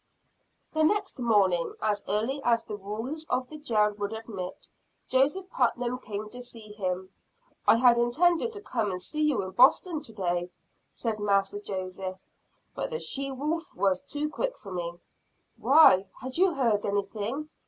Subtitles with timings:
[0.73, 4.67] The next morning, as early as the rules of the jail would admit,
[5.07, 7.13] Joseph Putnam came to see him.
[7.67, 10.49] "I had intended to come and see you in Boston to day,"
[10.91, 12.17] said Master Joseph,
[12.73, 14.93] "but the she wolf was too quick for me."
[15.57, 17.49] "Why, had you heard anything?"